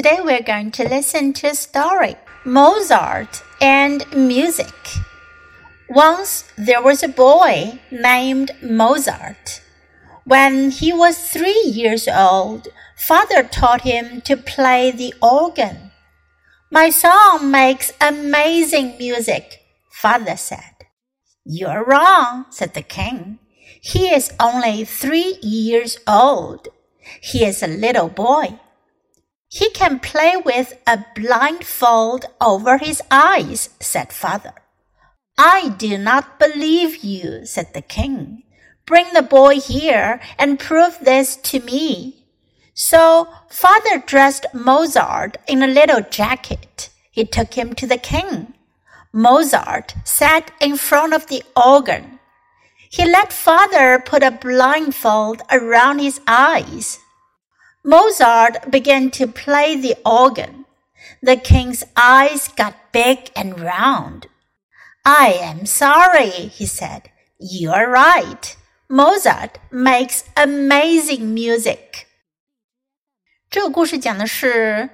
[0.00, 4.72] Today we're going to listen to a story Mozart and Music.
[5.90, 9.60] Once there was a boy named Mozart.
[10.24, 15.90] When he was three years old, father taught him to play the organ.
[16.70, 19.60] My son makes amazing music,
[19.90, 20.76] father said.
[21.44, 23.38] You're wrong, said the king.
[23.82, 26.68] He is only three years old.
[27.20, 28.58] He is a little boy.
[29.52, 34.54] He can play with a blindfold over his eyes, said father.
[35.36, 38.44] I do not believe you, said the king.
[38.86, 42.26] Bring the boy here and prove this to me.
[42.74, 46.90] So father dressed Mozart in a little jacket.
[47.10, 48.54] He took him to the king.
[49.12, 52.20] Mozart sat in front of the organ.
[52.88, 57.00] He let father put a blindfold around his eyes.
[57.83, 60.65] Mozart began to play the organ.
[61.21, 64.27] The king's eyes got big and round.
[65.05, 67.11] I am sorry, he said.
[67.39, 68.55] You're right.
[68.89, 72.07] Mozart makes amazing music.
[73.49, 74.89] 这个故事讲的是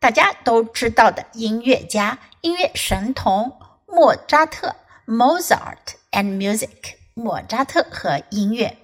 [0.00, 4.74] 大家都知道的音乐家、音乐神童莫扎特
[5.06, 6.96] （Mozart and Music）。
[7.14, 8.78] 莫扎特和音乐。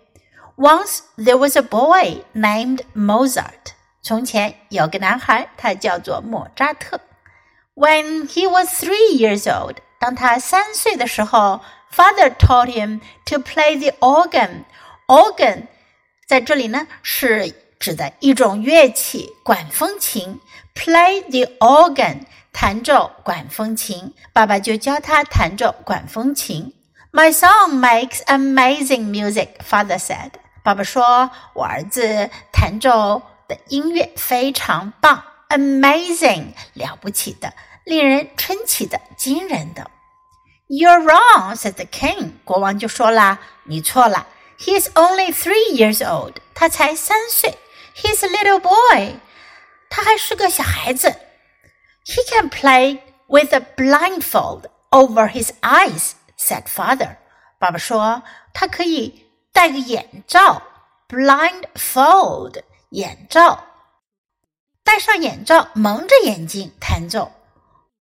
[0.56, 3.74] once there was a boy named Mozart.
[4.02, 7.00] 从前有个男孩，他叫做莫扎特。
[7.74, 11.60] When he was three years old，当他三岁的时候，
[11.92, 14.64] Father taught him to play the organ.
[15.06, 15.66] Organ
[16.26, 20.40] 在这里呢是指的一种乐器，管风琴。
[20.74, 22.20] Play the organ，
[22.52, 24.14] 弹奏管风琴。
[24.32, 26.72] 爸爸就教他弹奏管风琴。
[27.10, 30.32] My son makes amazing music, father said.
[30.63, 39.91] 爸爸说：“我儿子弹奏的音乐非常棒，amazing，了不起的，令人称奇的，惊人的。”
[40.69, 42.31] You're wrong," said the king.
[42.45, 44.25] 国王就说啦：“你错了。
[44.57, 46.35] He is only three years old.
[46.55, 47.57] 他才三岁。
[47.95, 49.15] He's a little boy.
[49.89, 51.13] 他还是个小孩子。
[52.05, 57.17] He can play with a blindfold over his eyes," said father.
[57.59, 58.23] 爸爸说
[58.53, 59.19] ：“他可以。”
[59.53, 60.61] 戴个眼罩
[61.07, 63.63] ，blindfold 眼罩，
[64.83, 67.31] 戴上眼罩，蒙着眼睛弹奏。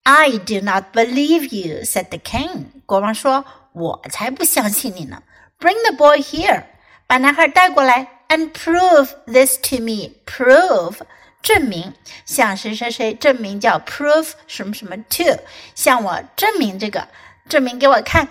[0.05, 2.67] I do not believe you," said the king.
[2.87, 3.45] 国王说
[3.75, 5.23] ：“我才不相信你呢。
[5.59, 6.65] ”Bring the boy here.
[7.07, 10.13] 把男孩带过来，and prove this to me.
[10.25, 11.01] Prove
[11.43, 11.93] 证明，
[12.25, 15.39] 向谁谁谁证明叫 prove 什么什么 to，
[15.75, 17.09] 向我证明这个，
[17.49, 18.29] 证明给我看。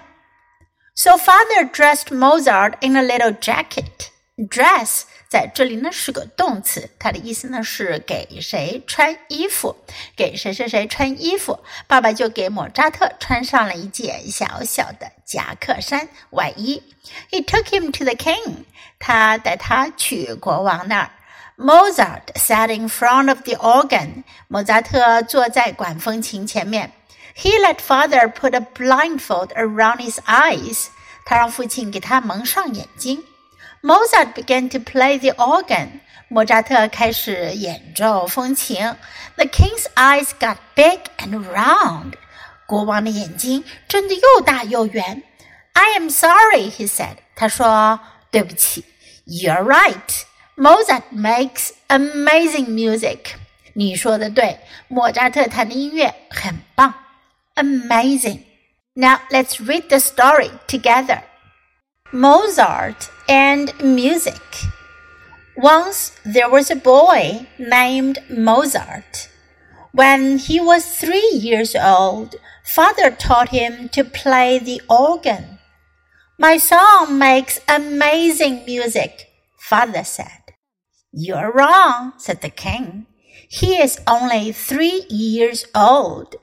[1.01, 4.09] So father dressed Mozart in a little jacket.
[4.37, 9.77] Dress 在这里呢是个动词，它的意思呢是给谁穿衣服，
[10.17, 11.57] 给谁谁谁穿衣服。
[11.87, 16.83] 爸爸就给莫扎特穿上了一件小小的夹克衫外衣。
[17.31, 18.65] He took him to the king.
[18.99, 21.11] 他带他去国王那儿。
[21.57, 24.25] Mozart sat in front of the organ.
[24.49, 26.91] 莫扎特坐在管风琴前面。
[27.34, 30.88] he let father put a blindfold around his eyes.
[31.24, 33.24] 他让父亲给他蒙上眼睛。
[33.82, 36.00] Mozart began to play the organ.
[36.28, 38.96] 莫扎特开始演奏风琴。
[39.36, 42.14] The king's eyes got big and round.
[42.66, 45.22] 国王的眼睛睁得又大又圆。
[45.74, 47.16] I am sorry, he said.
[47.36, 48.84] 他说：“对不起。”
[49.26, 50.24] You're right.
[50.56, 53.34] Mozart makes amazing music.
[53.74, 56.94] 你说的对，莫扎特弹的音乐很棒。
[57.59, 58.45] Amazing.
[58.95, 61.23] Now let's read the story together.
[62.11, 64.41] Mozart and music.
[65.55, 69.29] Once there was a boy named Mozart.
[69.91, 75.59] When he was three years old, father taught him to play the organ.
[76.37, 79.27] My son makes amazing music,
[79.59, 80.53] father said.
[81.11, 83.07] You're wrong, said the king.
[83.49, 86.35] He is only three years old.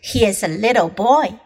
[0.00, 1.40] He is a little boy.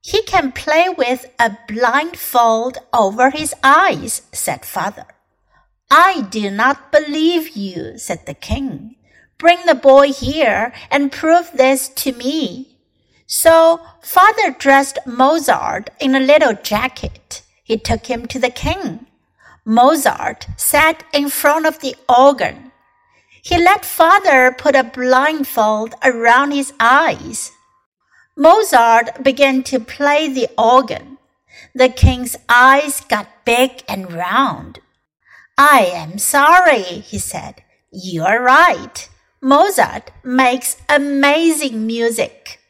[0.00, 5.06] He can play with a blindfold over his eyes, said father.
[5.90, 8.96] I do not believe you, said the king.
[9.38, 12.78] Bring the boy here and prove this to me.
[13.26, 17.42] So father dressed Mozart in a little jacket.
[17.62, 19.06] He took him to the king.
[19.64, 22.72] Mozart sat in front of the organ.
[23.44, 27.52] He let father put a blindfold around his eyes.
[28.38, 31.18] Mozart began to play the organ.
[31.74, 34.78] The king's eyes got big and round.
[35.58, 37.62] I am sorry, he said.
[37.92, 39.10] You're right.
[39.42, 42.60] Mozart makes amazing music.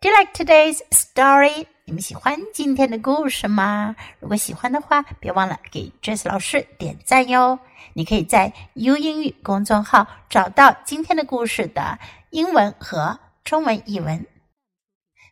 [0.00, 1.66] Do you like today's story?
[1.88, 3.94] 你们喜欢今天的故事吗？
[4.18, 7.60] 如果喜欢的话，别忘了给 Jess 老师点赞哟。
[7.92, 12.00] 你可以在 U 英语公众号找到今天的故事的
[12.30, 14.26] 英文和中文译文。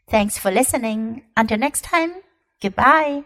[0.06, 1.24] Thanks for listening.
[1.34, 2.22] Until next time.
[2.60, 3.24] Goodbye.